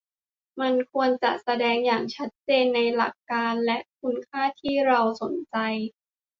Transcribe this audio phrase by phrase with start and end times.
[0.59, 5.55] มันควรจะแสดงอย่างชัดเจนในหลักการและคุณค่าที่เราสนใจ